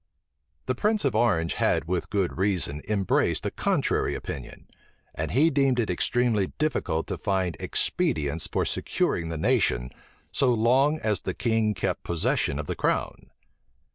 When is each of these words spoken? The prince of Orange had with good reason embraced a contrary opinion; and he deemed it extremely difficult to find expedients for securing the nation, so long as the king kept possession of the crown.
The 0.65 0.73
prince 0.73 1.05
of 1.05 1.13
Orange 1.15 1.53
had 1.53 1.85
with 1.85 2.09
good 2.09 2.39
reason 2.39 2.81
embraced 2.87 3.45
a 3.45 3.51
contrary 3.51 4.15
opinion; 4.15 4.67
and 5.13 5.29
he 5.29 5.51
deemed 5.51 5.79
it 5.79 5.91
extremely 5.91 6.47
difficult 6.57 7.05
to 7.05 7.19
find 7.19 7.55
expedients 7.59 8.47
for 8.51 8.65
securing 8.65 9.29
the 9.29 9.37
nation, 9.37 9.91
so 10.31 10.55
long 10.55 10.97
as 11.01 11.21
the 11.21 11.35
king 11.35 11.75
kept 11.75 12.03
possession 12.03 12.57
of 12.57 12.65
the 12.65 12.75
crown. 12.75 13.29